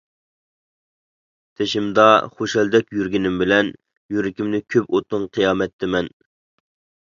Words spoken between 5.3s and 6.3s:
قىيامەتتە مەن.